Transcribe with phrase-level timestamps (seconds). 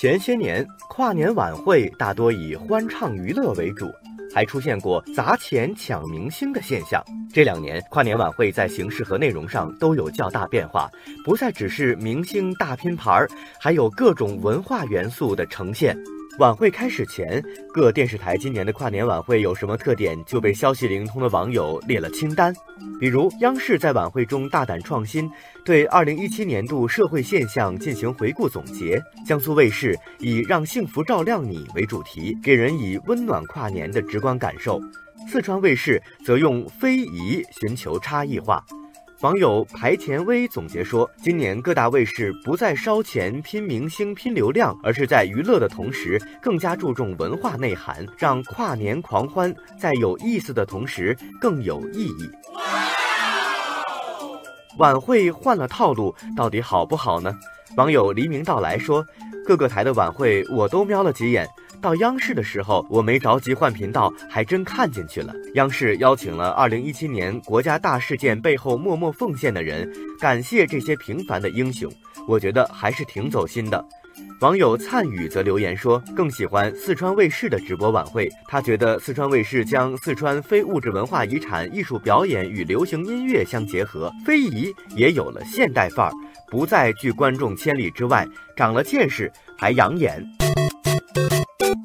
[0.00, 3.84] 前些年跨年晚会大多以欢唱娱乐为主，
[4.34, 7.04] 还出现过砸钱抢明星的现象。
[7.30, 10.90] 这两年跨年晚会在形式和内容上都有较大变化，
[11.22, 13.28] 不再只是明星大拼盘，
[13.60, 15.94] 还有各种文化元素的呈现。
[16.38, 17.42] 晚会开始前，
[17.72, 22.54] 各电视台今年的跨年晚会有什么特点，就被消息灵通的网友列了清单。
[22.98, 25.30] 比如，央视在晚会中大胆创新，
[25.64, 34.78] 对2017年度社会现象进行回顾总结；江苏卫视以“让幸福照亮你”为主题，给人以温暖跨年的直观感受；
[35.28, 38.64] 四川卫视则用非遗寻求差异化。
[39.22, 52.30] 网友排前威总结说，今年各大卫视不再烧钱拼明星、拼流量，而是在娱乐的同时，更加注重文化内涵，让跨年狂欢在有意思的同时更有意义。
[54.78, 57.38] 晚会换了套路，到底好不好呢？
[57.76, 59.04] 网友黎明到来说，
[59.44, 61.46] 各个台的晚会我都瞄了几眼。
[61.80, 65.34] 到央视的时候，我没着急换频道，还真看进去了。
[65.54, 71.90] 央视邀请了2017年国家大事件背后默默奉献的人，感谢这些平凡的英雄，
[72.28, 73.84] 我觉得还是挺走心的。
[74.40, 86.12] 网友灿宇则留言说，更喜欢四川卫视的直播晚会，他觉得四川卫视将四川非物质文化遗产艺术表演与流行音乐相结合，非遗也有了现代范儿，
[86.46, 90.26] 不再拒观众千里之外，长了见识，还养眼。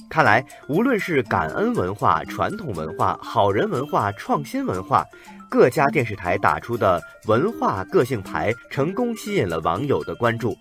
[0.09, 5.03] 看来，无论是感恩文化、传统文化、好人文化、创新文化，
[5.49, 10.55] 各家电视台打出的文化个性牌，成功吸引了网友的关注。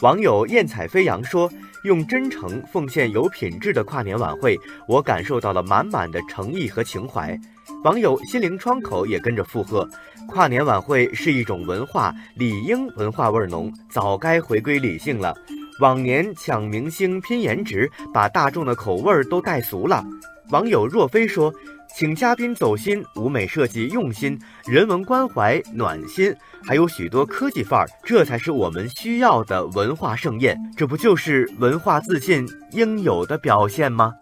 [0.00, 1.50] 网友艳彩飞扬说
[1.82, 7.38] ：“用真诚奉献有品质的跨年晚会，我感受到了满满的诚意和情怀。”
[7.84, 9.88] 网友心灵窗口也跟着附和
[10.28, 15.34] ：“跨年晚会是一种文化，理应文化味浓，早该回归理性了。”
[15.80, 20.04] 往年抢明星拼颜值，把大众的口味儿都带俗了。
[20.50, 21.52] 网友若飞说
[21.94, 26.34] ：“请嘉宾走心，舞美设计用心，人文关怀暖心，
[26.64, 30.56] 还有许多科技范儿，这才是我们需要的文化盛宴。
[30.76, 34.12] 这不就是文化自信应有的表现吗？”